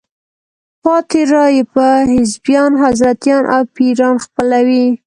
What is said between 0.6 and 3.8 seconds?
پاتې رایې به حزبیان، حضرتیان او